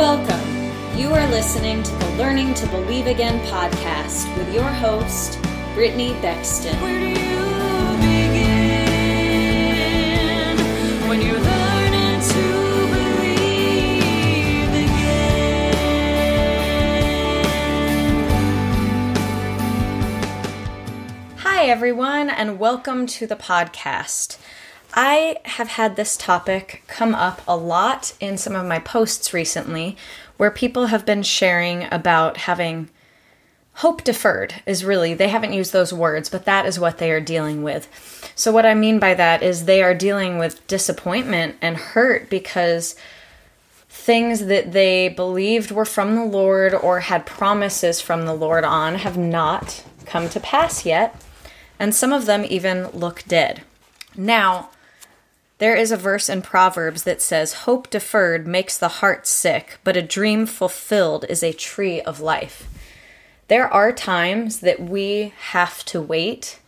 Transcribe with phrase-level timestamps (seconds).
[0.00, 0.48] Welcome.
[0.98, 5.38] You are listening to the Learning to Believe Again podcast with your host,
[5.74, 6.74] Brittany Bexton.
[6.80, 7.14] Where do you
[8.00, 8.56] begin
[11.06, 12.42] when you're learning to
[12.94, 15.36] believe again?
[21.40, 24.38] Hi, everyone, and welcome to the podcast.
[24.92, 29.96] I have had this topic come up a lot in some of my posts recently
[30.36, 32.88] where people have been sharing about having
[33.74, 37.20] hope deferred, is really, they haven't used those words, but that is what they are
[37.20, 38.32] dealing with.
[38.34, 42.96] So, what I mean by that is they are dealing with disappointment and hurt because
[43.88, 48.96] things that they believed were from the Lord or had promises from the Lord on
[48.96, 51.20] have not come to pass yet,
[51.78, 53.62] and some of them even look dead.
[54.16, 54.70] Now,
[55.60, 59.96] there is a verse in Proverbs that says, Hope deferred makes the heart sick, but
[59.96, 62.66] a dream fulfilled is a tree of life.
[63.48, 66.60] There are times that we have to wait,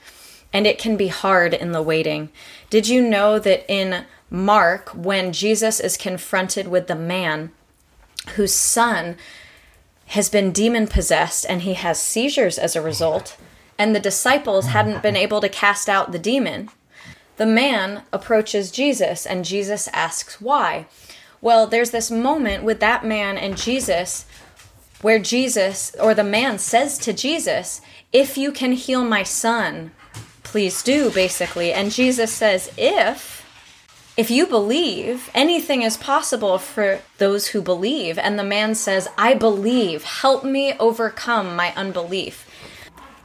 [0.52, 2.28] and it can be hard in the waiting.
[2.68, 7.50] Did you know that in Mark, when Jesus is confronted with the man
[8.36, 9.16] whose son
[10.08, 13.38] has been demon possessed and he has seizures as a result,
[13.78, 16.68] and the disciples hadn't been able to cast out the demon,
[17.36, 20.86] the man approaches Jesus and Jesus asks why.
[21.41, 24.27] Well, there's this moment with that man and Jesus
[25.00, 27.80] where Jesus or the man says to Jesus,
[28.12, 29.91] If you can heal my son,
[30.44, 31.72] please do, basically.
[31.72, 33.41] And Jesus says, If.
[34.14, 38.19] If you believe, anything is possible for those who believe.
[38.19, 40.05] And the man says, I believe.
[40.05, 42.46] Help me overcome my unbelief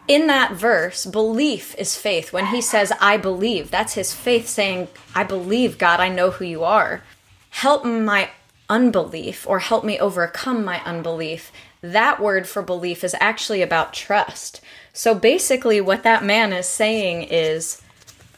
[0.08, 2.32] in that verse, belief is faith.
[2.32, 6.46] When he says, I believe, that's his faith saying, I believe, God, I know who
[6.46, 7.04] you are.
[7.50, 8.30] Help my
[8.70, 11.52] unbelief or help me overcome my unbelief.
[11.82, 14.62] That word for belief is actually about trust.
[14.94, 17.82] So basically, what that man is saying is,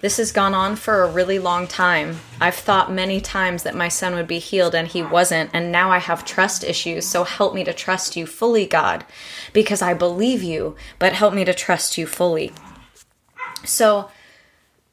[0.01, 2.19] this has gone on for a really long time.
[2.39, 5.91] I've thought many times that my son would be healed and he wasn't, and now
[5.91, 7.05] I have trust issues.
[7.05, 9.03] So help me to trust you fully, God,
[9.51, 12.53] because I believe you, but help me to trust you fully.
[13.65, 14.09] So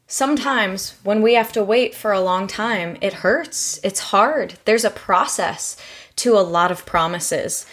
[0.09, 3.79] sometimes when we have to wait for a long time, it hurts.
[3.85, 4.55] It's hard.
[4.65, 5.77] There's a process
[6.17, 7.65] to a lot of promises.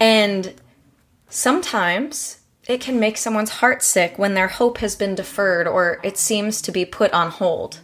[0.00, 0.54] And
[1.28, 2.39] sometimes
[2.70, 6.62] it can make someone's heart sick when their hope has been deferred or it seems
[6.62, 7.80] to be put on hold.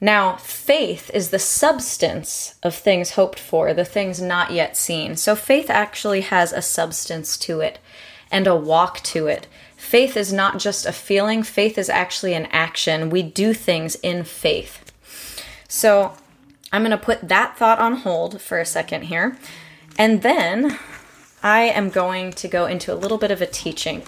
[0.00, 5.16] Now, faith is the substance of things hoped for, the things not yet seen.
[5.16, 7.80] So, faith actually has a substance to it
[8.30, 9.48] and a walk to it.
[9.76, 13.10] Faith is not just a feeling, faith is actually an action.
[13.10, 14.92] We do things in faith.
[15.68, 16.12] So,
[16.72, 19.36] I'm going to put that thought on hold for a second here.
[19.98, 20.78] And then
[21.42, 24.02] I am going to go into a little bit of a teaching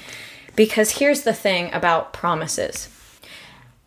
[0.54, 2.88] because here's the thing about promises.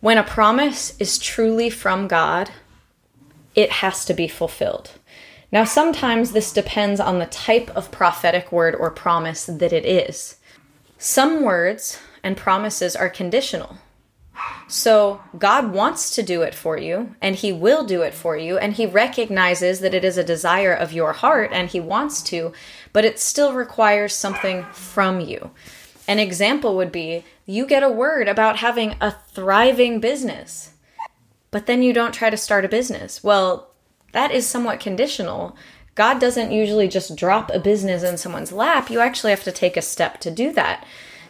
[0.01, 2.51] When a promise is truly from God,
[3.55, 4.91] it has to be fulfilled.
[5.51, 10.37] Now, sometimes this depends on the type of prophetic word or promise that it is.
[10.97, 13.77] Some words and promises are conditional.
[14.67, 18.57] So, God wants to do it for you, and He will do it for you,
[18.57, 22.51] and He recognizes that it is a desire of your heart, and He wants to,
[22.91, 25.51] but it still requires something from you.
[26.07, 30.71] An example would be you get a word about having a thriving business,
[31.51, 33.23] but then you don't try to start a business.
[33.23, 33.71] Well,
[34.11, 35.55] that is somewhat conditional.
[35.93, 38.89] God doesn't usually just drop a business in someone's lap.
[38.89, 40.85] You actually have to take a step to do that.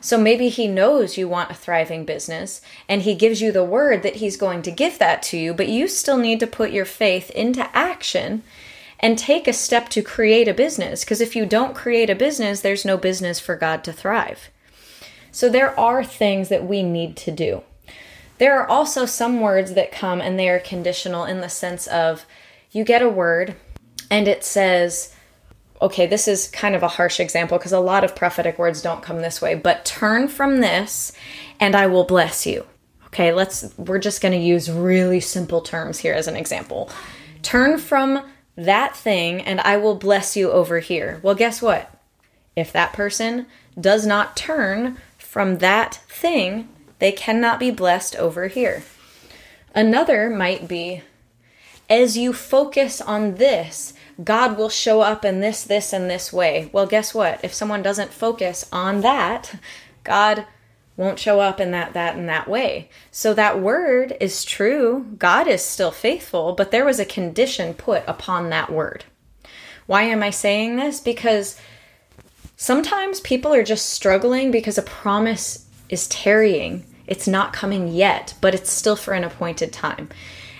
[0.06, 4.04] So maybe he knows you want a thriving business and he gives you the word
[4.04, 6.86] that he's going to give that to you, but you still need to put your
[6.86, 8.44] faith into action
[9.00, 11.04] and take a step to create a business.
[11.04, 14.52] Because if you don't create a business, there's no business for God to thrive.
[15.32, 17.64] So there are things that we need to do.
[18.38, 22.28] There are also some words that come and they are conditional in the sense of
[22.69, 23.56] you get a word
[24.12, 25.14] and it says,
[25.86, 29.04] okay, this is kind of a harsh example because a lot of prophetic words don't
[29.04, 31.12] come this way, but turn from this
[31.60, 32.66] and I will bless you.
[33.06, 36.90] Okay, let's, we're just going to use really simple terms here as an example.
[37.44, 41.20] Turn from that thing and I will bless you over here.
[41.22, 41.92] Well, guess what?
[42.56, 43.46] If that person
[43.80, 46.68] does not turn from that thing,
[46.98, 48.84] they cannot be blessed over here.
[49.76, 51.04] Another might be
[51.90, 56.69] as you focus on this, God will show up in this, this, and this way.
[56.71, 57.39] Well, guess what?
[57.44, 59.59] If someone doesn't focus on that,
[60.03, 60.45] God
[60.97, 62.89] won't show up in that, that, and that way.
[63.12, 65.06] So that word is true.
[65.17, 69.03] God is still faithful, but there was a condition put upon that word.
[69.85, 71.00] Why am I saying this?
[71.00, 71.59] Because
[72.56, 76.85] sometimes people are just struggling because a promise is tarrying.
[77.07, 80.09] It's not coming yet, but it's still for an appointed time.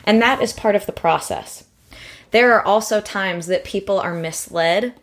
[0.04, 1.65] And that is part of the process.
[2.36, 4.94] There are also times that people are misled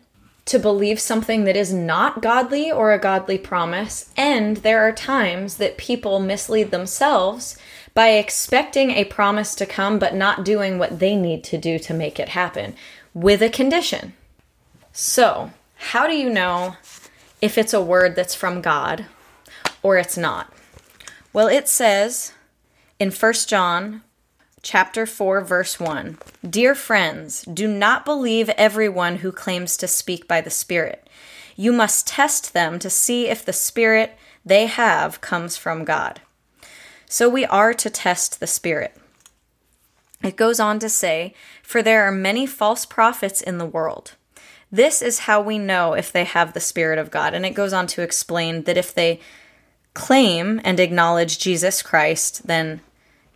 [0.45, 5.57] to believe something that is not godly or a godly promise, and there are times
[5.57, 7.57] that people mislead themselves
[7.95, 11.91] by expecting a promise to come but not doing what they need to do to
[11.91, 12.75] make it happen
[13.15, 14.13] with a condition.
[14.91, 15.49] So,
[15.89, 16.75] how do you know
[17.41, 19.07] if it's a word that's from God
[19.81, 20.53] or it's not?
[21.33, 22.31] Well, it says
[22.99, 24.03] in 1 John
[24.63, 26.17] chapter 4 verse 1
[26.49, 31.07] Dear friends, do not believe everyone who claims to speak by the Spirit.
[31.55, 36.21] You must test them to see if the Spirit they have comes from God.
[37.07, 38.95] So we are to test the Spirit.
[40.23, 44.13] It goes on to say, For there are many false prophets in the world.
[44.71, 47.33] This is how we know if they have the Spirit of God.
[47.33, 49.19] And it goes on to explain that if they
[49.93, 52.81] claim and acknowledge Jesus Christ, then,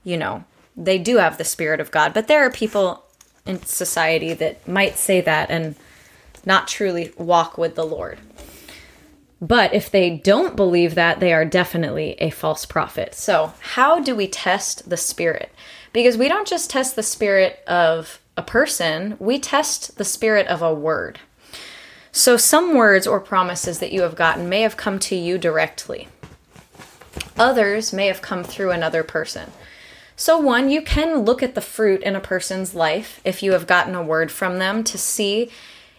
[0.03, 0.45] you know,
[0.77, 2.13] they do have the Spirit of God.
[2.13, 3.03] But there are people
[3.45, 5.75] in society that might say that and
[6.45, 8.19] not truly walk with the Lord.
[9.41, 13.13] But if they don't believe that, they are definitely a false prophet.
[13.13, 15.51] So, how do we test the spirit?
[15.93, 20.61] Because we don't just test the spirit of a person, we test the spirit of
[20.61, 21.19] a word.
[22.11, 26.07] So, some words or promises that you have gotten may have come to you directly,
[27.37, 29.51] others may have come through another person.
[30.19, 33.67] So, one, you can look at the fruit in a person's life if you have
[33.67, 35.51] gotten a word from them to see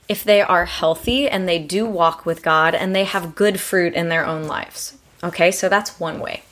[0.08, 3.94] if they are healthy and they do walk with God and they have good fruit
[3.94, 4.98] in their own lives.
[5.22, 6.42] Okay, so that's one way.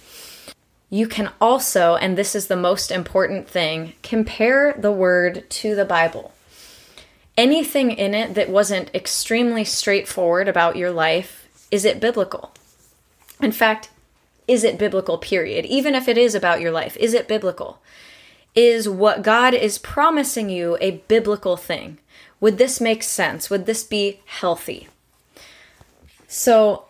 [0.90, 5.84] You can also, and this is the most important thing, compare the word to the
[5.84, 6.32] Bible.
[7.36, 12.54] Anything in it that wasn't extremely straightforward about your life, is it biblical?
[13.40, 13.90] In fact,
[14.48, 15.64] is it biblical, period?
[15.64, 17.80] Even if it is about your life, is it biblical?
[18.54, 21.98] Is what God is promising you a biblical thing?
[22.40, 23.50] Would this make sense?
[23.50, 24.88] Would this be healthy?
[26.26, 26.84] So,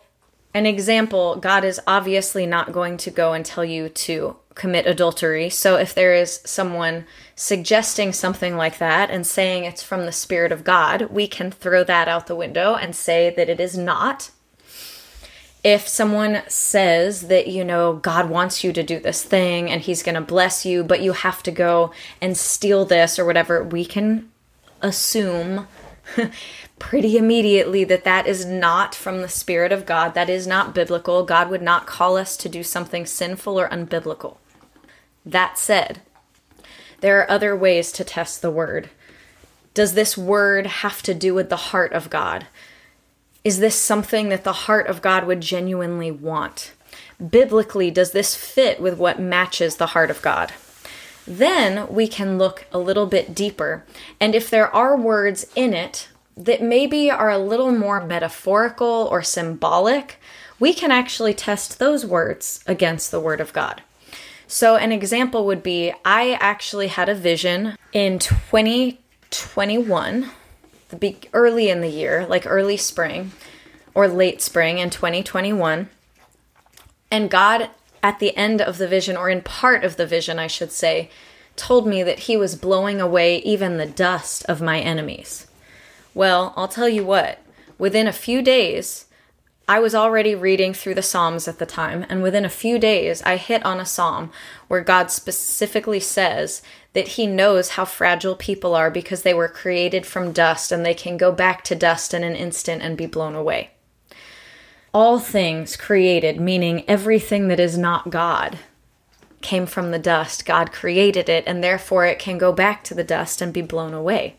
[0.53, 5.49] an example God is obviously not going to go and tell you to commit adultery.
[5.49, 7.05] So, if there is someone
[7.35, 11.83] suggesting something like that and saying it's from the Spirit of God, we can throw
[11.83, 14.31] that out the window and say that it is not.
[15.67, 20.01] If someone says that, you know, God wants you to do this thing and he's
[20.01, 21.91] going to bless you, but you have to go
[22.21, 24.31] and steal this or whatever, we can
[24.81, 25.67] assume
[26.79, 30.13] pretty immediately that that is not from the Spirit of God.
[30.13, 31.25] That is not biblical.
[31.25, 34.37] God would not call us to do something sinful or unbiblical.
[35.25, 35.99] That said,
[37.01, 38.89] there are other ways to test the word.
[39.73, 42.47] Does this word have to do with the heart of God?
[43.47, 46.73] Is this something that the heart of God would genuinely want?
[47.17, 50.51] Biblically, does this fit with what matches the heart of God?
[51.25, 53.85] Then we can look a little bit deeper.
[54.19, 59.23] And if there are words in it that maybe are a little more metaphorical or
[59.23, 60.19] symbolic,
[60.59, 63.81] we can actually test those words against the Word of God.
[64.45, 70.31] So, an example would be I actually had a vision in 2021,
[70.89, 73.31] the early in the year, like early spring
[73.93, 75.89] or late spring in 2021.
[77.09, 77.69] And God
[78.03, 81.09] at the end of the vision, or in part of the vision, I should say,
[81.55, 85.47] told me that he was blowing away even the dust of my enemies.
[86.13, 87.39] Well, I'll tell you what,
[87.77, 89.06] within a few days,
[89.67, 93.21] I was already reading through the Psalms at the time, and within a few days,
[93.23, 94.31] I hit on a psalm
[94.67, 96.61] where God specifically says
[96.93, 100.93] that He knows how fragile people are because they were created from dust and they
[100.93, 103.71] can go back to dust in an instant and be blown away
[104.97, 108.57] all things created, meaning everything that is not God,
[109.41, 110.43] came from the dust.
[110.43, 113.93] God created it, and therefore it can go back to the dust and be blown
[113.93, 114.37] away.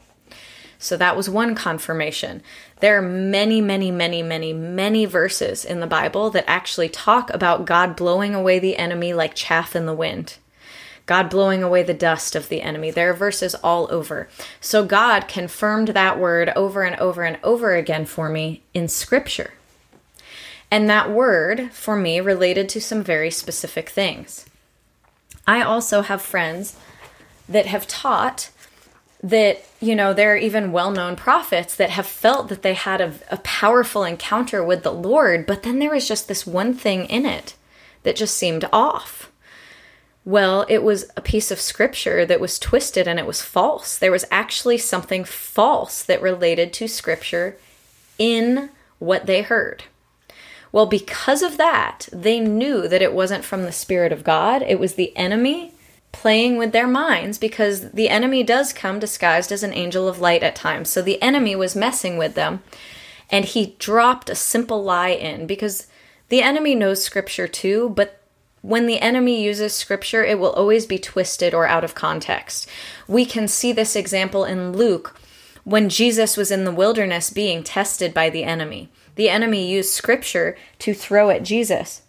[0.78, 2.42] So that was one confirmation.
[2.80, 7.66] There are many, many, many, many, many verses in the Bible that actually talk about
[7.66, 10.36] God blowing away the enemy like chaff in the wind.
[11.06, 12.90] God blowing away the dust of the enemy.
[12.90, 14.28] There are verses all over.
[14.60, 19.54] So God confirmed that word over and over and over again for me in Scripture.
[20.70, 24.44] And that word, for me, related to some very specific things.
[25.46, 26.76] I also have friends
[27.48, 28.50] that have taught
[29.22, 33.00] that, you know, there are even well known prophets that have felt that they had
[33.00, 37.04] a, a, powerful encounter with the Lord, but then there was just this one thing
[37.06, 37.54] in it
[38.04, 39.32] that just seemed off.
[40.24, 43.98] Well, it was a piece of scripture that was twisted and it was false.
[43.98, 47.56] There was actually something false that related to scripture
[48.18, 49.84] in what they heard.
[50.70, 54.78] Well, because of that, they knew that it wasn't from the Spirit of God, it
[54.78, 55.72] was the enemy
[56.12, 60.42] playing with their minds because the enemy does come disguised as an angel of light
[60.42, 60.90] at times.
[60.90, 62.62] So the enemy was messing with them
[63.30, 65.86] and he dropped a simple lie in because
[66.28, 68.20] the enemy knows scripture too, but
[68.62, 72.68] when the enemy uses scripture, it will always be twisted or out of context.
[73.06, 75.18] We can see this example in Luke
[75.64, 78.90] when Jesus was in the wilderness being tested by the enemy.
[79.14, 82.02] The enemy used scripture to throw at Jesus,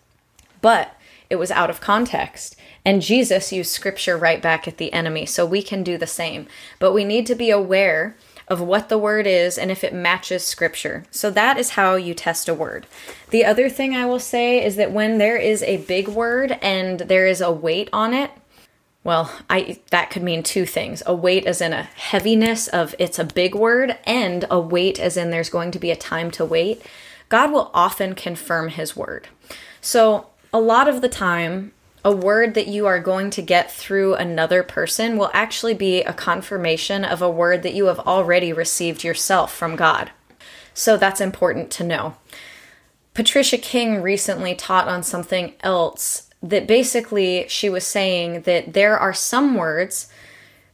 [0.61, 0.95] but
[1.29, 2.55] it was out of context.
[2.85, 6.47] And Jesus used scripture right back at the enemy, so we can do the same.
[6.79, 8.15] But we need to be aware
[8.47, 11.03] of what the word is and if it matches scripture.
[11.11, 12.87] So that is how you test a word.
[13.29, 17.01] The other thing I will say is that when there is a big word and
[17.01, 18.31] there is a weight on it,
[19.03, 21.01] well, I that could mean two things.
[21.05, 25.15] A weight as in a heaviness of it's a big word and a weight as
[25.15, 26.81] in there's going to be a time to wait.
[27.29, 29.27] God will often confirm his word.
[29.79, 31.71] So, a lot of the time
[32.03, 36.13] a word that you are going to get through another person will actually be a
[36.13, 40.11] confirmation of a word that you have already received yourself from God.
[40.73, 42.15] So that's important to know.
[43.13, 49.13] Patricia King recently taught on something else that basically she was saying that there are
[49.13, 50.07] some words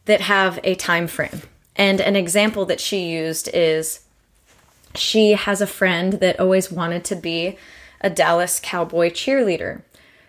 [0.06, 1.42] that have a time frame.
[1.76, 4.02] And an example that she used is
[4.94, 7.58] she has a friend that always wanted to be
[8.00, 9.82] a Dallas Cowboy cheerleader.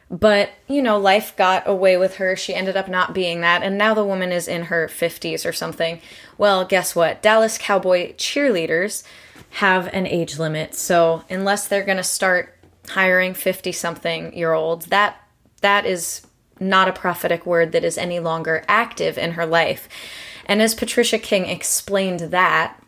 [0.09, 2.37] But, you know, life got away with her.
[2.37, 3.63] She ended up not being that.
[3.63, 6.01] And now the woman is in her 50s or something.
[6.39, 7.23] Well, guess what?
[7.23, 9.03] Dallas Cowboy cheerleaders
[9.51, 10.75] have an age limit.
[10.75, 12.57] So, unless they're going to start
[12.89, 15.21] hiring 50 something year olds, that
[15.61, 16.27] that is
[16.61, 19.89] not a prophetic word that is any longer active in her life.
[20.47, 22.81] And as Patricia King explained that,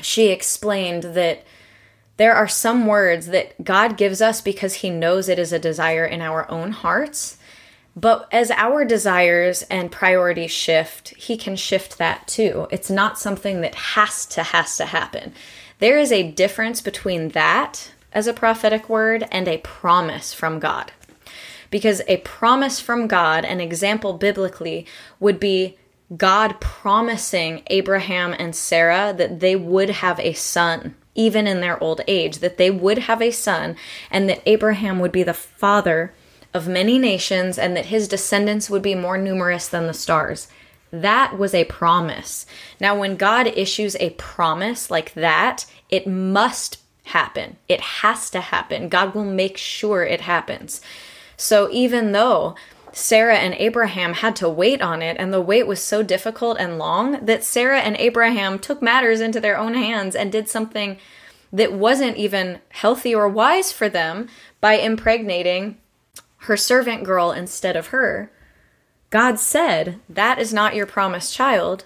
[0.00, 1.44] she explained that
[2.16, 6.04] there are some words that God gives us because He knows it is a desire
[6.04, 7.38] in our own hearts.
[7.94, 12.66] But as our desires and priorities shift, He can shift that too.
[12.70, 15.32] It's not something that has to has to happen.
[15.78, 20.92] There is a difference between that as a prophetic word and a promise from God.
[21.70, 24.86] Because a promise from God, an example biblically,
[25.18, 25.78] would be
[26.14, 32.00] God promising Abraham and Sarah that they would have a son even in their old
[32.06, 33.76] age, that they would have a son,
[34.10, 36.12] and that Abraham would be the father
[36.54, 40.48] of many nations, and that his descendants would be more numerous than the stars.
[40.90, 42.44] That was a promise.
[42.78, 47.56] Now, when God issues a promise like that, it must happen.
[47.68, 48.88] It has to happen.
[48.88, 50.80] God will make sure it happens.
[51.36, 52.54] So, even though
[52.92, 56.78] Sarah and Abraham had to wait on it, and the wait was so difficult and
[56.78, 60.98] long that Sarah and Abraham took matters into their own hands and did something
[61.52, 64.28] that wasn't even healthy or wise for them
[64.60, 65.78] by impregnating
[66.38, 68.30] her servant girl instead of her.
[69.10, 71.84] God said, That is not your promised child.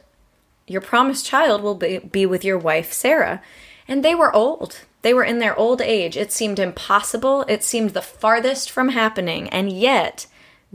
[0.66, 3.42] Your promised child will be, be with your wife, Sarah.
[3.86, 4.80] And they were old.
[5.02, 6.16] They were in their old age.
[6.16, 7.44] It seemed impossible.
[7.48, 9.48] It seemed the farthest from happening.
[9.50, 10.26] And yet,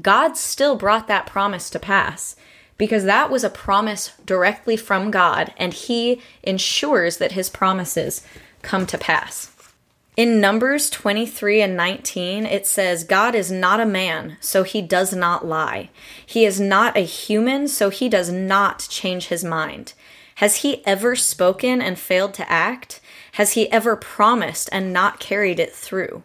[0.01, 2.35] God still brought that promise to pass
[2.77, 8.25] because that was a promise directly from God, and He ensures that His promises
[8.63, 9.51] come to pass.
[10.17, 15.13] In Numbers 23 and 19, it says, God is not a man, so he does
[15.13, 15.89] not lie.
[16.25, 19.93] He is not a human, so he does not change his mind.
[20.35, 22.99] Has he ever spoken and failed to act?
[23.33, 26.23] Has he ever promised and not carried it through?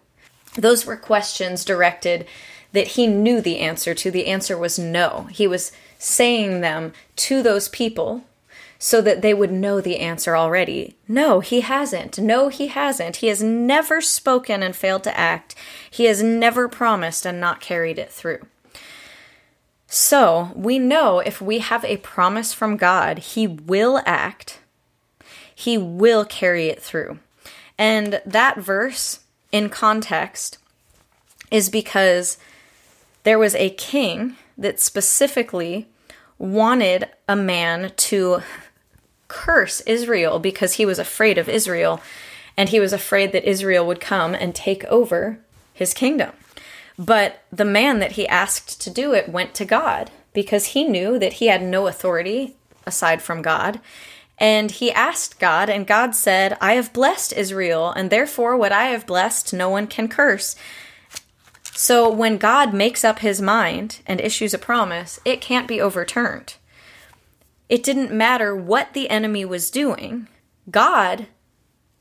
[0.54, 2.26] Those were questions directed
[2.72, 4.10] that he knew the answer to.
[4.10, 5.28] The answer was no.
[5.30, 8.24] He was saying them to those people
[8.78, 10.96] so that they would know the answer already.
[11.08, 12.18] No, he hasn't.
[12.18, 13.16] No, he hasn't.
[13.16, 15.54] He has never spoken and failed to act.
[15.90, 18.40] He has never promised and not carried it through.
[19.88, 24.58] So, we know if we have a promise from God, he will act,
[25.54, 27.18] he will carry it through.
[27.78, 29.20] And that verse,
[29.52, 30.58] in context,
[31.50, 32.36] is because
[33.26, 35.88] there was a king that specifically
[36.38, 38.40] wanted a man to
[39.26, 42.00] curse Israel because he was afraid of Israel
[42.56, 45.40] and he was afraid that Israel would come and take over
[45.74, 46.30] his kingdom.
[46.96, 51.18] But the man that he asked to do it went to God because he knew
[51.18, 52.54] that he had no authority
[52.86, 53.80] aside from God.
[54.38, 58.84] And he asked God, and God said, I have blessed Israel, and therefore what I
[58.86, 60.54] have blessed no one can curse.
[61.76, 66.54] So when God makes up his mind and issues a promise, it can't be overturned.
[67.68, 70.26] It didn't matter what the enemy was doing.
[70.70, 71.26] God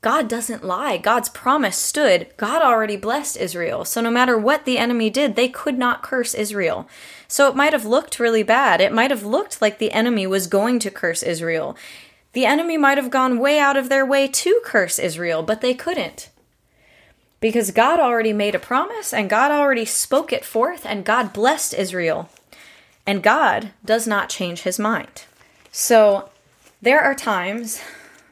[0.02, 0.98] God doesn't lie.
[0.98, 2.28] God's promise stood.
[2.36, 3.84] God already blessed Israel.
[3.84, 6.88] So no matter what the enemy did, they could not curse Israel.
[7.26, 8.80] So it might have looked really bad.
[8.80, 11.76] It might have looked like the enemy was going to curse Israel.
[12.34, 15.74] The enemy might have gone way out of their way to curse Israel, but they
[15.74, 16.30] couldn't.
[17.40, 21.74] Because God already made a promise and God already spoke it forth and God blessed
[21.74, 22.28] Israel.
[23.06, 25.24] And God does not change his mind.
[25.70, 26.30] So
[26.82, 27.80] there are times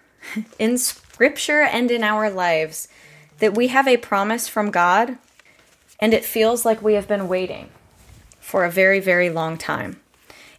[0.58, 2.88] in scripture and in our lives
[3.38, 5.18] that we have a promise from God
[6.00, 7.68] and it feels like we have been waiting
[8.40, 10.00] for a very, very long time.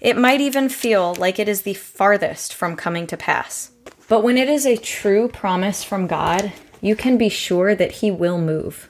[0.02, 3.72] It might even feel like it is the farthest from coming to pass.
[4.08, 6.54] But when it is a true promise from God,
[6.86, 8.90] you can be sure that He will move.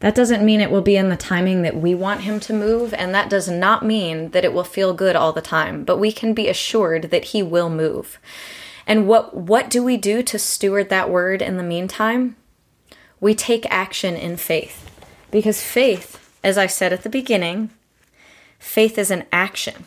[0.00, 2.92] That doesn't mean it will be in the timing that we want Him to move,
[2.94, 6.10] and that does not mean that it will feel good all the time, but we
[6.10, 8.18] can be assured that He will move.
[8.88, 12.34] And what what do we do to steward that word in the meantime?
[13.20, 14.90] We take action in faith.
[15.30, 17.70] Because faith, as I said at the beginning,
[18.58, 19.84] faith is an action.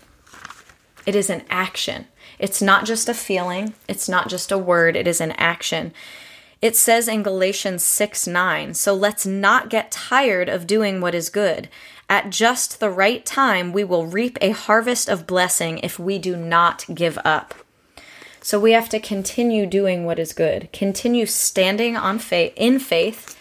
[1.06, 2.06] It is an action.
[2.40, 5.94] It's not just a feeling, it's not just a word, it is an action.
[6.66, 11.30] It says in Galatians 6 9, so let's not get tired of doing what is
[11.30, 11.70] good.
[12.10, 16.36] At just the right time, we will reap a harvest of blessing if we do
[16.36, 17.54] not give up.
[18.42, 23.38] So we have to continue doing what is good, continue standing on faith in faith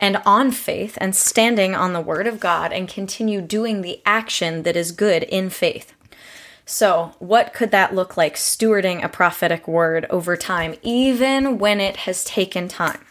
[0.00, 4.62] and on faith and standing on the word of God and continue doing the action
[4.62, 5.92] that is good in faith.
[6.68, 11.98] So, what could that look like stewarding a prophetic word over time even when it
[11.98, 13.06] has taken time?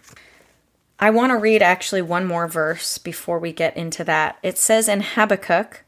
[1.00, 4.38] I want to read actually one more verse before we get into that.
[4.44, 5.84] It says in Habakkuk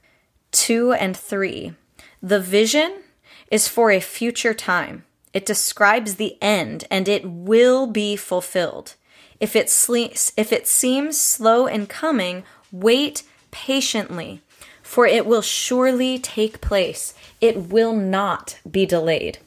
[0.51, 1.73] 2 and 3
[2.21, 3.03] The vision
[3.51, 5.03] is for a future time
[5.37, 8.95] it describes the end and it will be fulfilled.
[9.39, 14.41] If it, sle- if it seems slow in coming, wait patiently,
[14.87, 17.13] for it will surely take place.
[17.41, 19.37] It will not be delayed.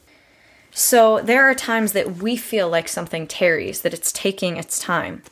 [0.69, 5.23] So there are times that we feel like something tarries, that it's taking its time.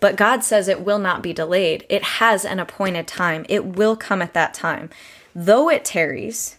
[0.00, 1.86] But God says it will not be delayed.
[1.88, 3.46] It has an appointed time.
[3.48, 4.90] It will come at that time.
[5.34, 6.58] Though it tarries,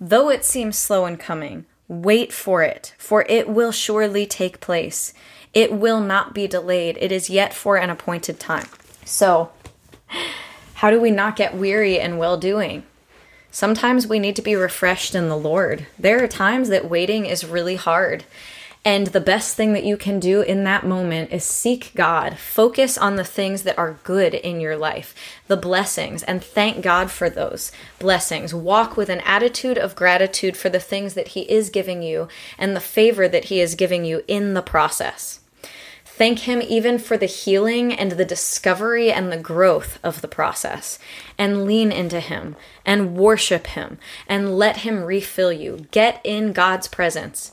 [0.00, 5.14] though it seems slow in coming, Wait for it, for it will surely take place.
[5.54, 6.98] It will not be delayed.
[7.00, 8.66] It is yet for an appointed time.
[9.06, 9.50] So,
[10.78, 12.84] how do we not get weary in well doing?
[13.50, 15.88] Sometimes we need to be refreshed in the Lord.
[15.98, 18.22] There are times that waiting is really hard.
[18.84, 22.38] And the best thing that you can do in that moment is seek God.
[22.38, 25.16] Focus on the things that are good in your life,
[25.48, 28.54] the blessings, and thank God for those blessings.
[28.54, 32.76] Walk with an attitude of gratitude for the things that He is giving you and
[32.76, 35.40] the favor that He is giving you in the process.
[36.18, 40.98] Thank Him even for the healing and the discovery and the growth of the process.
[41.38, 45.86] And lean into Him and worship Him and let Him refill you.
[45.92, 47.52] Get in God's presence.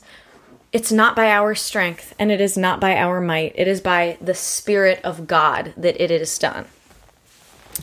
[0.72, 3.52] It's not by our strength and it is not by our might.
[3.54, 6.64] It is by the Spirit of God that it is done.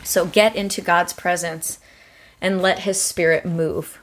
[0.03, 1.79] So get into God's presence
[2.41, 4.01] and let His Spirit move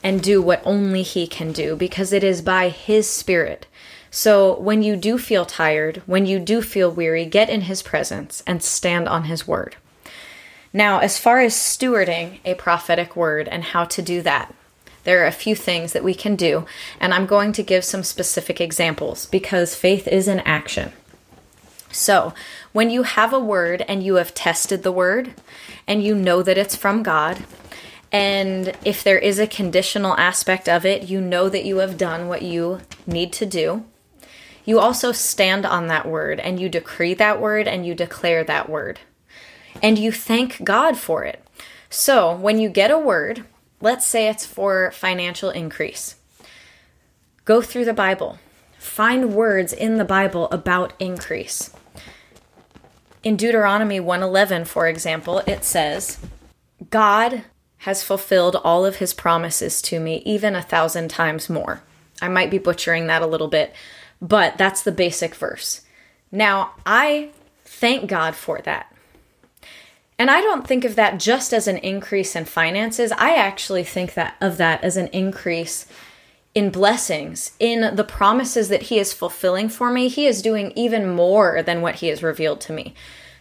[0.00, 3.66] and do what only He can do because it is by His Spirit.
[4.10, 8.42] So when you do feel tired, when you do feel weary, get in His presence
[8.46, 9.76] and stand on His word.
[10.72, 14.54] Now, as far as stewarding a prophetic word and how to do that,
[15.04, 16.66] there are a few things that we can do,
[17.00, 20.92] and I'm going to give some specific examples because faith is an action.
[21.90, 22.34] So,
[22.72, 25.32] when you have a word and you have tested the word
[25.86, 27.44] and you know that it's from God,
[28.12, 32.28] and if there is a conditional aspect of it, you know that you have done
[32.28, 33.84] what you need to do.
[34.68, 38.68] You also stand on that word and you decree that word and you declare that
[38.68, 39.00] word.
[39.82, 41.42] And you thank God for it.
[41.88, 43.44] So, when you get a word
[43.80, 46.16] Let's say it's for financial increase.
[47.44, 48.38] Go through the Bible.
[48.78, 51.70] Find words in the Bible about increase.
[53.22, 56.18] In Deuteronomy 111, for example, it says,
[56.90, 57.44] God
[57.78, 61.82] has fulfilled all of his promises to me, even a thousand times more.
[62.20, 63.72] I might be butchering that a little bit,
[64.20, 65.82] but that's the basic verse.
[66.30, 67.30] Now, I
[67.64, 68.92] thank God for that.
[70.18, 73.12] And I don't think of that just as an increase in finances.
[73.12, 75.86] I actually think that of that as an increase
[76.54, 80.08] in blessings, in the promises that he is fulfilling for me.
[80.08, 82.94] He is doing even more than what he has revealed to me.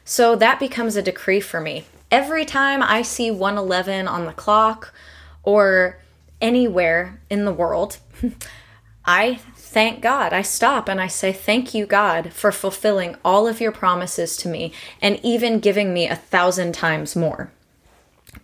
[0.06, 1.86] So that becomes a decree for me.
[2.12, 4.94] Every time I see 111 on the clock
[5.42, 6.00] or
[6.40, 7.98] anywhere in the world,
[9.06, 9.40] I
[9.78, 10.34] thank God.
[10.34, 14.50] I stop and I say, Thank you, God, for fulfilling all of your promises to
[14.50, 17.52] me and even giving me a thousand times more.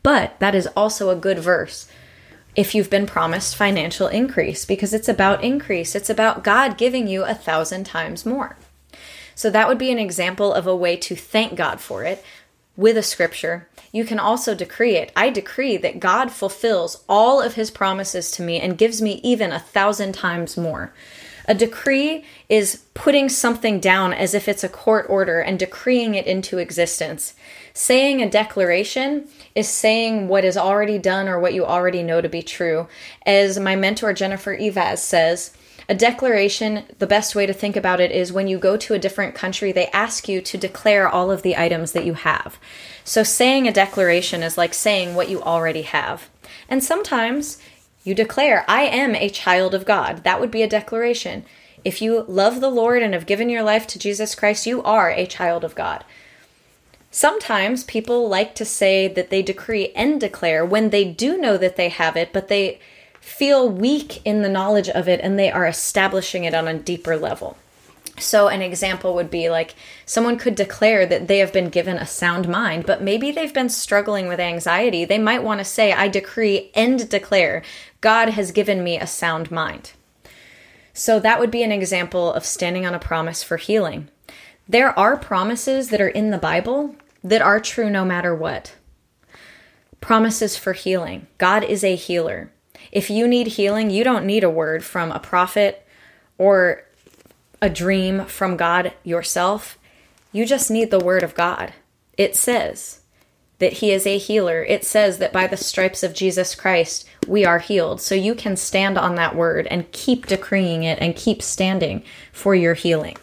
[0.04, 1.89] But that is also a good verse
[2.56, 5.96] if you've been promised financial increase because it's about increase.
[5.96, 8.56] It's about God giving you a thousand times more.
[9.34, 12.24] So that would be an example of a way to thank God for it
[12.78, 13.67] with a scripture.
[13.91, 15.12] You can also decree it.
[15.15, 19.52] I decree that God fulfills all of his promises to me and gives me even
[19.52, 20.93] a thousand times more.
[21.46, 26.26] A decree is putting something down as if it's a court order and decreeing it
[26.26, 27.34] into existence.
[27.74, 32.30] Saying a declaration is saying what is already done or what you already know to
[32.30, 32.88] be true.
[33.26, 35.52] As my mentor Jennifer Eivaz says,
[35.90, 39.00] a declaration, the best way to think about it is when you go to a
[39.00, 42.58] different country, they ask you to declare all of the items that you have.
[43.04, 46.30] So saying a declaration is like saying what you already have.
[46.70, 47.58] And sometimes
[48.04, 50.24] you declare, I am a child of God.
[50.24, 51.46] That would be a declaration.
[51.86, 55.10] If you love the Lord and have given your life to Jesus Christ, you are
[55.10, 56.04] a child of God.
[57.12, 61.76] Sometimes people like to say that they decree and declare when they do know that
[61.76, 62.80] they have it, but they
[63.22, 67.16] feel weak in the knowledge of it and they are establishing it on a deeper
[67.16, 67.58] level.
[68.20, 72.06] So, an example would be like someone could declare that they have been given a
[72.06, 75.04] sound mind, but maybe they've been struggling with anxiety.
[75.04, 77.63] They might want to say, I decree and declare
[78.04, 79.94] God has given me a sound mind.
[80.94, 84.10] So, that would be an example of standing on a promise for healing.
[84.68, 88.76] There are promises that are in the Bible that are true no matter what.
[90.02, 91.28] Promises for healing.
[91.38, 92.52] God is a healer.
[92.92, 95.88] If you need healing, you don't need a word from a prophet
[96.38, 96.84] or
[97.62, 99.80] a dream from God yourself.
[100.34, 101.72] You just need the word of God.
[102.18, 103.00] It says
[103.60, 104.62] that he is a healer.
[104.62, 108.02] It says that by the stripes of Jesus Christ, we are healed.
[108.02, 112.56] So you can stand on that word and keep decreeing it and keep standing for
[112.56, 113.18] your healing.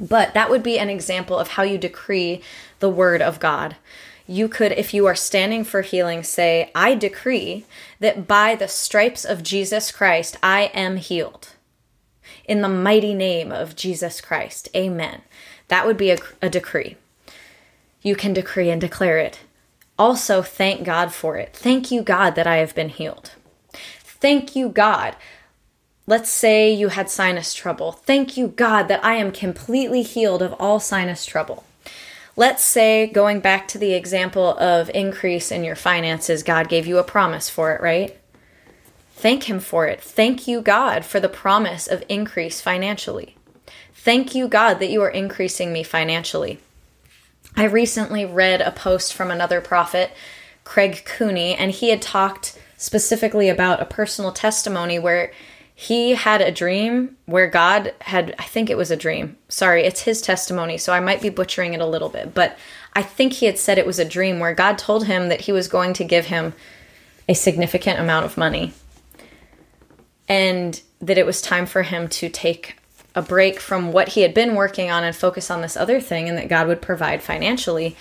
[0.00, 2.42] But that would be an example of how you decree
[2.80, 3.76] the word of God.
[4.26, 7.64] You could, if you are standing for healing, say, I decree
[8.00, 11.50] that by the stripes of Jesus Christ, I am healed
[12.44, 14.68] in the mighty name of Jesus Christ.
[14.74, 15.22] Amen.
[15.68, 16.96] That would be a, a decree.
[18.00, 19.40] You can decree and declare it.
[20.02, 21.54] Also, thank God for it.
[21.54, 23.30] Thank you, God, that I have been healed.
[24.02, 25.14] Thank you, God.
[26.08, 27.92] Let's say you had sinus trouble.
[27.92, 31.62] Thank you, God, that I am completely healed of all sinus trouble.
[32.34, 36.98] Let's say, going back to the example of increase in your finances, God gave you
[36.98, 38.18] a promise for it, right?
[39.12, 40.00] Thank Him for it.
[40.00, 43.36] Thank you, God, for the promise of increase financially.
[43.94, 46.58] Thank you, God, that you are increasing me financially.
[47.56, 50.12] I recently read a post from another prophet,
[50.64, 55.32] Craig Cooney, and he had talked specifically about a personal testimony where
[55.74, 59.36] he had a dream where God had, I think it was a dream.
[59.48, 62.56] Sorry, it's his testimony, so I might be butchering it a little bit, but
[62.94, 65.52] I think he had said it was a dream where God told him that he
[65.52, 66.54] was going to give him
[67.28, 68.74] a significant amount of money
[70.28, 72.76] and that it was time for him to take
[73.14, 76.28] a break from what he had been working on and focus on this other thing
[76.28, 77.96] and that God would provide financially.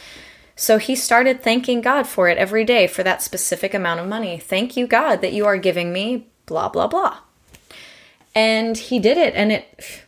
[0.55, 4.37] So he started thanking God for it every day for that specific amount of money.
[4.37, 7.17] Thank you, God, that you are giving me blah, blah, blah.
[8.35, 9.33] And he did it.
[9.35, 10.03] And it,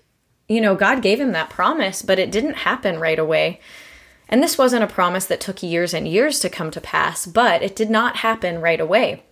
[0.48, 3.60] you know, God gave him that promise, but it didn't happen right away.
[4.30, 7.62] And this wasn't a promise that took years and years to come to pass, but
[7.62, 9.24] it did not happen right away.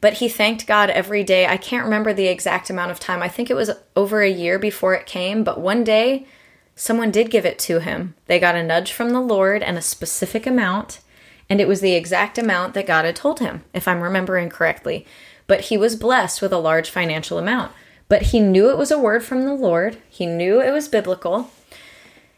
[0.00, 1.46] But he thanked God every day.
[1.46, 3.22] I can't remember the exact amount of time.
[3.22, 6.26] I think it was over a year before it came, but one day
[6.74, 8.14] someone did give it to him.
[8.26, 11.00] They got a nudge from the Lord and a specific amount,
[11.48, 15.06] and it was the exact amount that God had told him, if I'm remembering correctly.
[15.46, 17.72] But he was blessed with a large financial amount.
[18.08, 21.50] But he knew it was a word from the Lord, he knew it was biblical.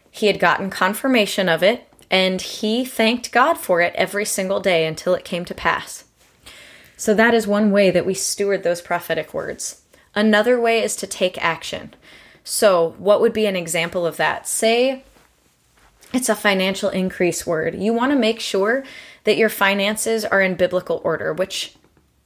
[0.09, 4.87] He had gotten confirmation of it, and he thanked God for it every single day
[4.87, 6.05] until it came to pass.
[6.99, 9.83] So that is one way that we steward those prophetic words.
[10.13, 11.93] Another way is to take action.
[12.43, 14.45] So, what would be an example of that?
[14.45, 15.03] Say
[16.11, 17.75] it's a financial increase word.
[17.75, 18.83] You want to make sure
[19.23, 21.73] that your finances are in biblical order, which,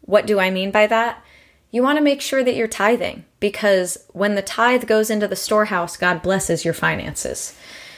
[0.02, 1.24] what do I mean by that?
[1.70, 5.36] You want to make sure that you're tithing because when the tithe goes into the
[5.36, 7.56] storehouse, God blesses your finances.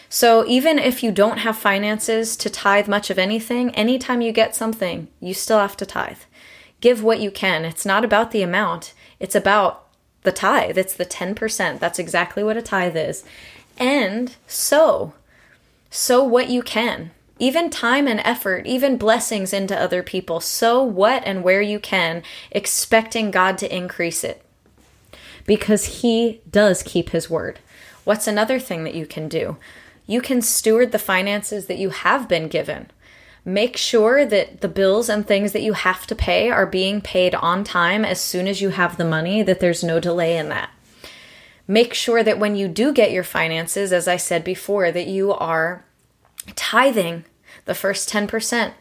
[0.09, 4.57] So even if you don't have finances to tithe much of anything, anytime you get
[4.57, 6.17] something, you still have to tithe
[6.81, 7.65] give what you can.
[7.65, 9.87] It's not about the amount, it's about
[10.23, 10.77] the tithe.
[10.77, 11.79] It's the 10%.
[11.79, 13.23] That's exactly what a tithe is.
[13.77, 15.13] And so,
[15.95, 20.41] Sow what you can, even time and effort, even blessings into other people.
[20.41, 24.43] Sow what and where you can, expecting God to increase it.
[25.45, 27.59] Because He does keep His word.
[28.03, 29.55] What's another thing that you can do?
[30.05, 32.91] You can steward the finances that you have been given.
[33.47, 37.35] Make sure that the bills and things that you have to pay are being paid
[37.35, 40.71] on time as soon as you have the money, that there's no delay in that.
[41.67, 45.31] Make sure that when you do get your finances, as I said before, that you
[45.31, 45.85] are
[46.55, 47.25] tithing
[47.65, 48.73] the first 10%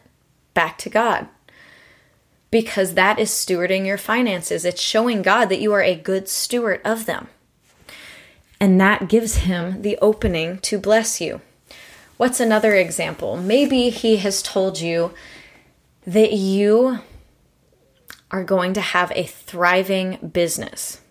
[0.55, 1.27] back to God.
[2.49, 4.65] Because that is stewarding your finances.
[4.65, 7.27] It's showing God that you are a good steward of them.
[8.59, 11.41] And that gives him the opening to bless you.
[12.17, 13.35] What's another example?
[13.35, 15.13] Maybe he has told you
[16.07, 16.99] that you
[18.31, 21.01] are going to have a thriving business.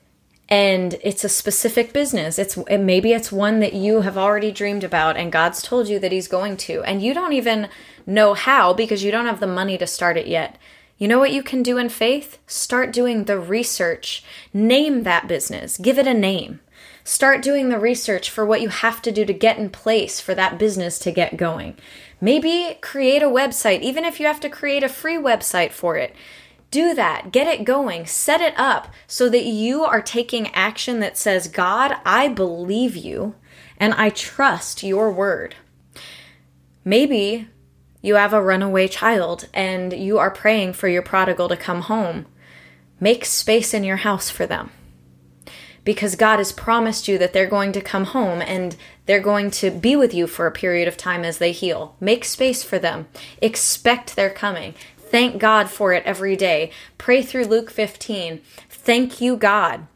[0.48, 2.38] And it's a specific business.
[2.38, 6.12] It's maybe it's one that you have already dreamed about and god's told you that
[6.12, 6.82] he's going to.
[6.82, 7.68] And you don't even
[8.06, 10.58] know how because you don't have the money to start it yet
[10.96, 15.78] you know what you can do in faith start doing the research name that business
[15.78, 16.60] give it a name
[17.02, 20.34] start doing the research for what you have to do to get in place for
[20.34, 21.76] that business to get going
[22.20, 26.14] maybe create a website even if you have to create a free website for it
[26.74, 27.30] do that.
[27.30, 28.04] Get it going.
[28.04, 33.36] Set it up so that you are taking action that says, God, I believe you
[33.78, 35.54] and I trust your word.
[36.84, 37.48] Maybe
[38.04, 42.26] you have a runaway child and you are praying for your prodigal to come home.
[43.00, 44.70] Make space in your house for them.
[45.84, 49.70] Because God has promised you that they're going to come home and they're going to
[49.70, 51.96] be with you for a period of time as they heal.
[51.98, 53.08] Make space for them.
[53.40, 54.74] Expect their coming.
[54.98, 56.70] Thank God for it every day.
[56.98, 58.42] Pray through Luke 15.
[58.68, 59.86] Thank you, God.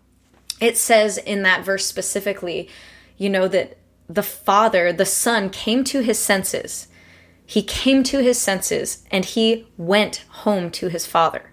[0.63, 2.71] It says in that verse specifically,
[3.19, 3.77] you know, that
[4.09, 6.88] the Father, the Son, came to his senses.
[7.49, 11.51] He came to his senses and he went home to his Father.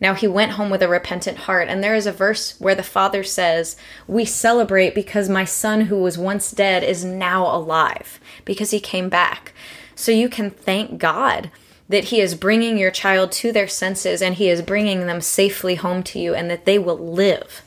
[0.00, 1.68] Now he went home with a repentant heart.
[1.68, 5.98] And there is a verse where the Father says, We celebrate because my son who
[5.98, 9.52] was once dead is now alive because he came back.
[9.94, 11.50] So you can thank God
[11.90, 15.74] that He is bringing your child to their senses and He is bringing them safely
[15.74, 17.62] home to you and that they will live.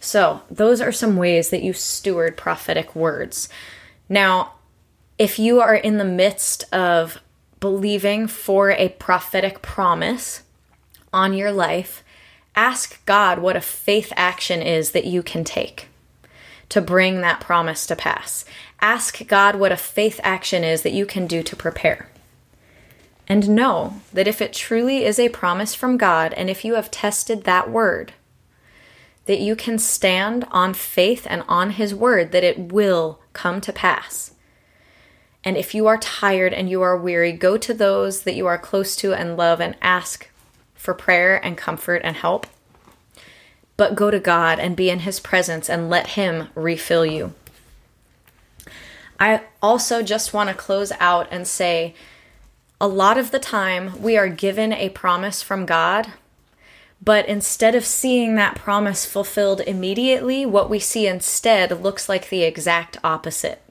[0.00, 3.48] So, those are some ways that you steward prophetic words.
[4.06, 4.52] Now,
[5.18, 7.20] if you are in the midst of
[7.60, 10.42] believing for a prophetic promise
[11.12, 12.02] on your life,
[12.56, 15.88] ask God what a faith action is that you can take
[16.68, 18.44] to bring that promise to pass.
[18.80, 22.08] Ask God what a faith action is that you can do to prepare.
[23.26, 26.90] And know that if it truly is a promise from God, and if you have
[26.90, 28.12] tested that word,
[29.26, 33.72] that you can stand on faith and on His word that it will come to
[33.72, 34.33] pass.
[35.44, 38.56] And if you are tired and you are weary, go to those that you are
[38.56, 40.30] close to and love and ask
[40.74, 42.46] for prayer and comfort and help.
[43.76, 47.34] But go to God and be in His presence and let Him refill you.
[49.20, 51.94] I also just want to close out and say,
[52.80, 56.12] a lot of the time we are given a promise from God,
[57.00, 62.42] but instead of seeing that promise fulfilled immediately, what we see instead looks like the
[62.42, 63.62] exact opposite.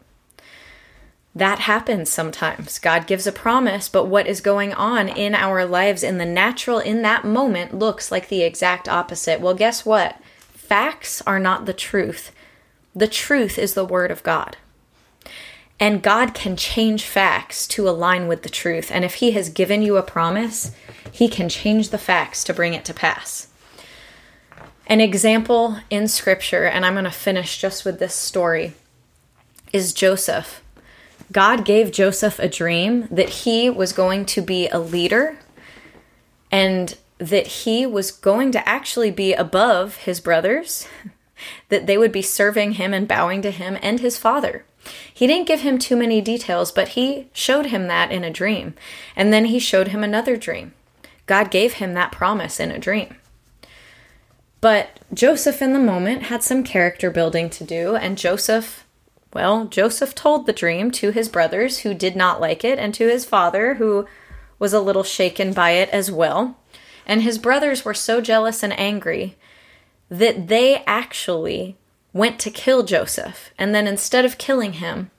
[1.35, 2.77] That happens sometimes.
[2.77, 6.77] God gives a promise, but what is going on in our lives in the natural
[6.77, 9.41] in that moment looks like the exact opposite.
[9.41, 10.19] Well, guess what?
[10.53, 12.31] Facts are not the truth.
[12.95, 14.57] The truth is the Word of God.
[15.79, 18.91] And God can change facts to align with the truth.
[18.91, 20.71] And if He has given you a promise,
[21.11, 23.47] He can change the facts to bring it to pass.
[24.85, 28.73] An example in Scripture, and I'm going to finish just with this story,
[29.71, 30.62] is Joseph.
[31.33, 35.39] God gave Joseph a dream that he was going to be a leader
[36.51, 40.87] and that he was going to actually be above his brothers,
[41.69, 44.63] that they would be serving him and bowing to him and his father.
[45.11, 48.75] He didn't give him too many details, but he showed him that in a dream.
[49.15, 50.73] And then he showed him another dream.
[51.25, 53.15] God gave him that promise in a dream.
[54.61, 58.82] But Joseph, in the moment, had some character building to do, and Joseph,
[59.33, 63.07] well, Joseph told the dream to his brothers who did not like it, and to
[63.07, 64.07] his father who
[64.59, 66.57] was a little shaken by it as well.
[67.05, 69.35] And his brothers were so jealous and angry
[70.09, 71.75] that they actually
[72.13, 75.09] went to kill Joseph, and then instead of killing him,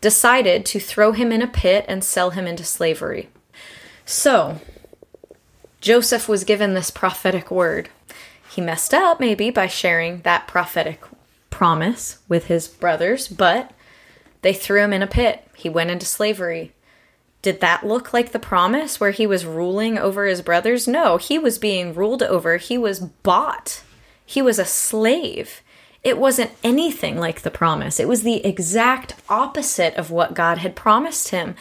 [0.00, 3.28] decided to throw him in a pit and sell him into slavery.
[4.04, 4.60] So,
[5.80, 7.88] Joseph was given this prophetic word.
[8.50, 11.00] He messed up maybe by sharing that prophetic
[11.62, 13.70] promise with his brothers, but
[14.40, 15.46] they threw him in a pit.
[15.54, 16.72] he went into slavery.
[17.40, 20.88] Did that look like the promise where he was ruling over his brothers?
[20.88, 22.56] No, he was being ruled over.
[22.56, 23.84] He was bought.
[24.26, 25.62] He was a slave.
[26.02, 28.00] It wasn't anything like the promise.
[28.00, 31.54] It was the exact opposite of what God had promised him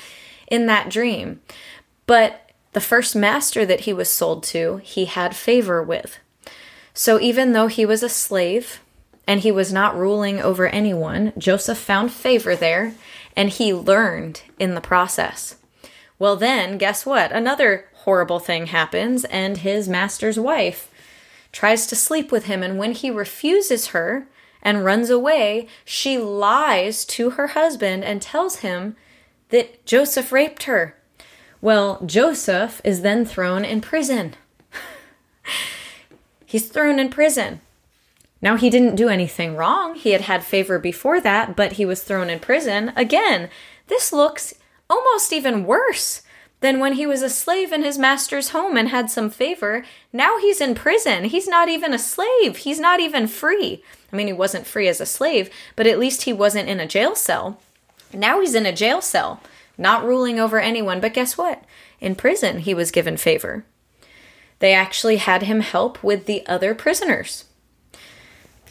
[0.47, 1.41] in that dream.
[2.07, 6.17] But the first master that he was sold to, he had favor with.
[6.91, 8.79] So even though he was a slave
[9.27, 12.93] and he was not ruling over anyone, Joseph found favor there
[13.35, 15.55] and he learned in the process.
[16.19, 17.31] Well, then, guess what?
[17.31, 20.91] Another horrible thing happens, and his master's wife
[21.51, 22.61] tries to sleep with him.
[22.63, 24.27] And when he refuses her
[24.61, 28.95] and runs away, she lies to her husband and tells him
[29.49, 30.95] that Joseph raped her.
[31.59, 34.35] Well, Joseph is then thrown in prison.
[36.45, 37.61] He's thrown in prison.
[38.41, 39.95] Now, he didn't do anything wrong.
[39.95, 42.91] He had had favor before that, but he was thrown in prison.
[42.95, 43.49] Again,
[43.87, 44.55] this looks
[44.89, 46.23] almost even worse
[46.61, 49.83] than when he was a slave in his master's home and had some favor.
[50.13, 51.25] Now he's in prison.
[51.25, 52.57] He's not even a slave.
[52.57, 53.83] He's not even free.
[54.11, 56.87] I mean, he wasn't free as a slave, but at least he wasn't in a
[56.87, 57.59] jail cell.
[58.13, 59.41] Now he's in a jail cell,
[59.77, 60.99] not ruling over anyone.
[60.99, 61.63] But guess what?
[61.99, 63.65] In prison, he was given favor.
[64.59, 67.45] They actually had him help with the other prisoners.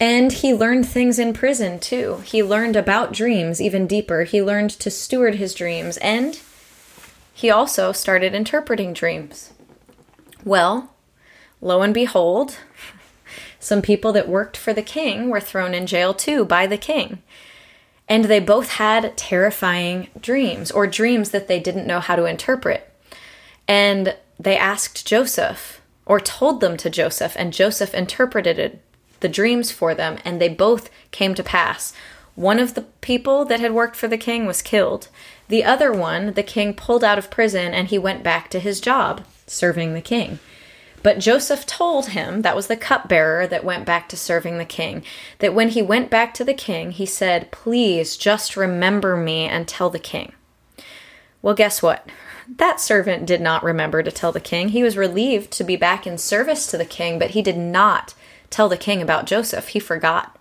[0.00, 2.22] And he learned things in prison too.
[2.24, 4.24] He learned about dreams even deeper.
[4.24, 6.40] He learned to steward his dreams and
[7.34, 9.52] he also started interpreting dreams.
[10.42, 10.94] Well,
[11.60, 12.56] lo and behold,
[13.60, 17.22] some people that worked for the king were thrown in jail too by the king.
[18.08, 22.90] And they both had terrifying dreams or dreams that they didn't know how to interpret.
[23.68, 28.82] And they asked Joseph or told them to Joseph, and Joseph interpreted it
[29.20, 31.92] the dreams for them, and they both came to pass.
[32.35, 35.09] One of the people that had worked for the king was killed.
[35.48, 38.80] The other one, the king pulled out of prison and he went back to his
[38.80, 40.38] job, serving the king.
[41.02, 45.02] But Joseph told him, that was the cupbearer that went back to serving the king,
[45.38, 49.66] that when he went back to the king, he said, Please just remember me and
[49.66, 50.33] tell the king.
[51.42, 52.06] Well, guess what?
[52.56, 54.70] That servant did not remember to tell the king.
[54.70, 58.14] He was relieved to be back in service to the king, but he did not
[58.50, 59.68] tell the king about Joseph.
[59.68, 60.36] He forgot.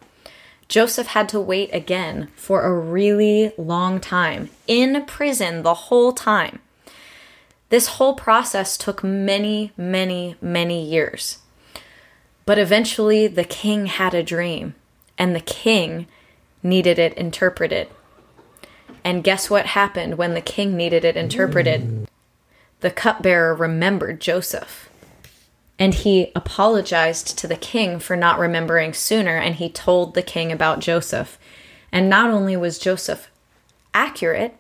[0.68, 6.60] Joseph had to wait again for a really long time in prison the whole time.
[7.70, 11.40] This whole process took many, many, many years.
[12.46, 14.74] But eventually, the king had a dream,
[15.18, 16.08] and the king
[16.64, 17.88] needed it interpreted.
[19.04, 22.08] And guess what happened when the king needed it interpreted?
[22.82, 24.89] The cupbearer remembered Joseph
[25.80, 30.52] and he apologized to the king for not remembering sooner and he told the king
[30.52, 31.40] about Joseph.
[31.90, 33.32] And not only was Joseph
[33.94, 34.60] accurate,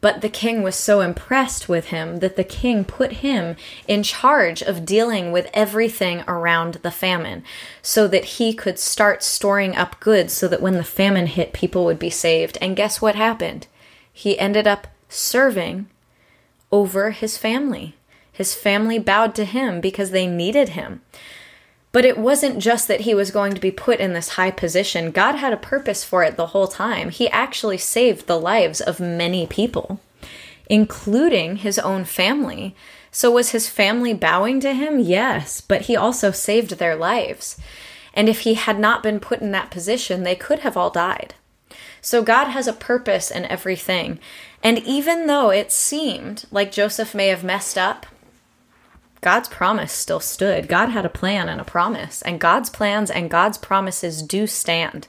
[0.00, 3.54] but the king was so impressed with him that the king put him
[3.86, 7.44] in charge of dealing with everything around the famine
[7.80, 11.84] so that he could start storing up goods so that when the famine hit, people
[11.84, 12.58] would be saved.
[12.60, 13.68] And guess what happened?
[14.12, 15.86] He ended up serving
[16.72, 17.94] over his family.
[18.32, 21.02] His family bowed to him because they needed him.
[21.92, 25.10] But it wasn't just that he was going to be put in this high position.
[25.10, 27.10] God had a purpose for it the whole time.
[27.10, 30.00] He actually saved the lives of many people,
[30.70, 32.74] including his own family.
[33.10, 34.98] So, was his family bowing to him?
[34.98, 37.58] Yes, but he also saved their lives.
[38.14, 41.34] And if he had not been put in that position, they could have all died.
[42.00, 44.18] So, God has a purpose in everything.
[44.62, 48.06] And even though it seemed like Joseph may have messed up,
[49.22, 50.68] God's promise still stood.
[50.68, 55.08] God had a plan and a promise, and God's plans and God's promises do stand.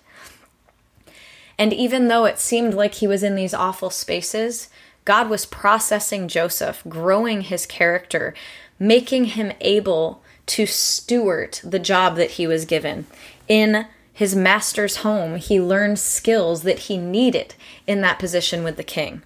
[1.58, 4.70] And even though it seemed like he was in these awful spaces,
[5.04, 8.34] God was processing Joseph, growing his character,
[8.80, 13.08] making him able to steward the job that he was given.
[13.48, 17.56] In his master's home, he learned skills that he needed
[17.88, 19.24] in that position with the king.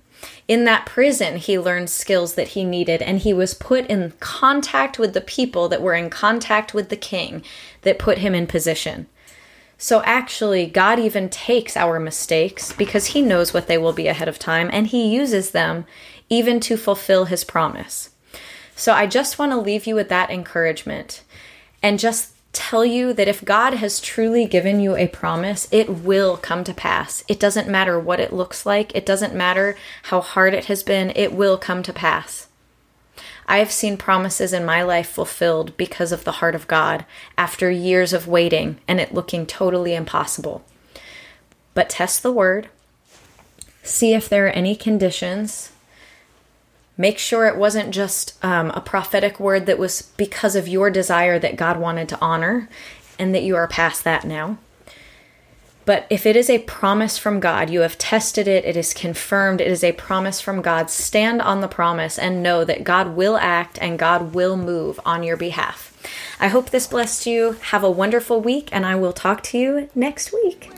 [0.47, 4.97] In that prison, he learned skills that he needed, and he was put in contact
[4.97, 7.43] with the people that were in contact with the king
[7.81, 9.07] that put him in position.
[9.77, 14.27] So, actually, God even takes our mistakes because he knows what they will be ahead
[14.27, 15.85] of time, and he uses them
[16.29, 18.09] even to fulfill his promise.
[18.75, 21.23] So, I just want to leave you with that encouragement
[21.83, 26.37] and just tell you that if God has truly given you a promise, it will
[26.37, 27.23] come to pass.
[27.27, 31.11] It doesn't matter what it looks like, it doesn't matter how hard it has been,
[31.15, 32.47] it will come to pass.
[33.47, 37.05] I have seen promises in my life fulfilled because of the heart of God
[37.37, 40.65] after years of waiting and it looking totally impossible.
[41.75, 42.69] But test the word,
[43.83, 45.71] see if there are any conditions.
[46.97, 51.37] Make sure it wasn't just um, a prophetic word that was because of your desire
[51.39, 52.69] that God wanted to honor
[53.19, 54.57] and that you are past that now.
[55.85, 59.61] But if it is a promise from God, you have tested it, it is confirmed,
[59.61, 63.37] it is a promise from God, stand on the promise and know that God will
[63.37, 65.93] act and God will move on your behalf.
[66.41, 67.53] I hope this blessed you.
[67.61, 70.69] Have a wonderful week, and I will talk to you next week.